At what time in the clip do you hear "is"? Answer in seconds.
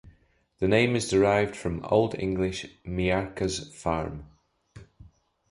0.95-1.11